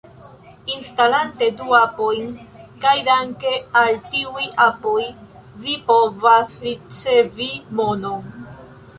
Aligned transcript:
Instalante 0.75 1.47
du 1.57 1.65
apojn, 1.79 2.23
kaj 2.85 2.93
danke 3.09 3.51
al 3.81 3.99
tiuj 4.15 4.45
apoj 4.65 5.03
vi 5.65 5.75
povas 5.91 6.55
ricevi 6.65 7.51
monon 7.81 8.33